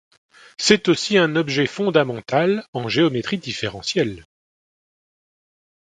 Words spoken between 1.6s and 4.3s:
fondamental en géométrie différentielle.